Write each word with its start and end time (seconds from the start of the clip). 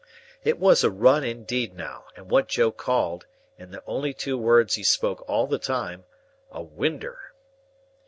It 0.43 0.57
was 0.57 0.83
a 0.83 0.89
run 0.89 1.23
indeed 1.23 1.75
now, 1.75 2.05
and 2.15 2.27
what 2.27 2.47
Joe 2.47 2.71
called, 2.71 3.27
in 3.59 3.69
the 3.69 3.83
only 3.85 4.15
two 4.15 4.35
words 4.35 4.73
he 4.73 4.81
spoke 4.83 5.23
all 5.29 5.45
the 5.45 5.59
time, 5.59 6.05
"a 6.51 6.63
Winder." 6.63 7.19